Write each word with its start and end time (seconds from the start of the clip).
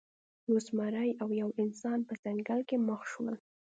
یو 0.49 0.57
زمری 0.67 1.11
او 1.21 1.29
یو 1.41 1.49
انسان 1.63 1.99
په 2.07 2.13
ځنګل 2.23 2.59
کې 2.69 2.77
مخ 2.87 3.01
شول. 3.11 3.35